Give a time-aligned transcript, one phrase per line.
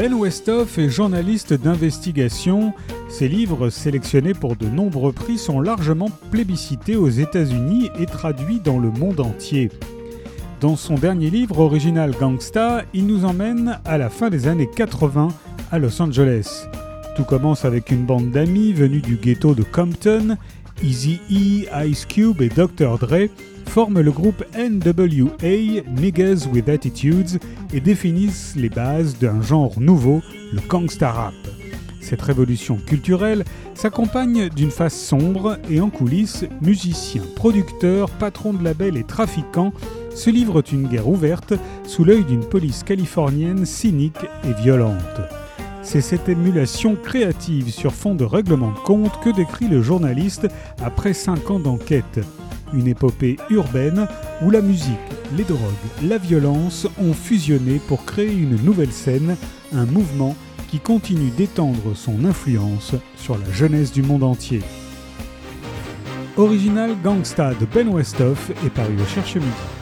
[0.00, 2.72] Ben Westhoff est journaliste d'investigation.
[3.10, 8.78] Ses livres, sélectionnés pour de nombreux prix, sont largement plébiscités aux États-Unis et traduits dans
[8.78, 9.68] le monde entier.
[10.58, 15.28] Dans son dernier livre original Gangsta, il nous emmène à la fin des années 80
[15.70, 16.66] à Los Angeles.
[17.16, 20.36] Tout commence avec une bande d'amis venus du ghetto de Compton.
[20.82, 22.98] Easy E, Ice Cube et Dr.
[22.98, 23.28] Dre
[23.66, 27.38] forment le groupe NWA, Niggas with Attitudes,
[27.72, 31.34] et définissent les bases d'un genre nouveau, le gangsta rap.
[32.00, 38.96] Cette révolution culturelle s'accompagne d'une face sombre et en coulisses, musiciens, producteurs, patrons de labels
[38.96, 39.72] et trafiquants
[40.14, 41.54] se livrent une guerre ouverte
[41.86, 45.20] sous l'œil d'une police californienne cynique et violente.
[45.92, 50.46] C'est cette émulation créative sur fond de règlement de compte que décrit le journaliste
[50.80, 52.20] après cinq ans d'enquête.
[52.72, 54.06] Une épopée urbaine
[54.40, 54.86] où la musique,
[55.36, 55.58] les drogues,
[56.04, 59.36] la violence ont fusionné pour créer une nouvelle scène,
[59.72, 60.36] un mouvement
[60.68, 64.62] qui continue d'étendre son influence sur la jeunesse du monde entier.
[66.36, 69.79] Original Gangsta de Ben Westhoff est paru au Cherche Midi.